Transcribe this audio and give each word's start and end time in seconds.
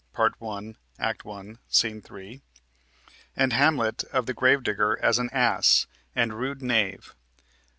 Part 0.13 0.33
1, 0.41 0.77
Act 0.97 1.25
1, 1.25 1.59
Sc. 1.67 1.85
3), 2.03 2.41
and 3.35 3.53
Hamlet 3.53 4.03
of 4.05 4.25
the 4.25 4.33
grave 4.33 4.63
digger 4.63 4.97
as 4.99 5.19
an 5.19 5.29
"ass" 5.31 5.85
and 6.15 6.33
"rude 6.33 6.63
knave." 6.63 7.13